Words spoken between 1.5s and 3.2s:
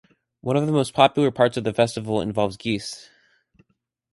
of the festival involves geese.